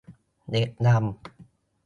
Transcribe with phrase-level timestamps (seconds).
[0.51, 1.03] เด็กดำ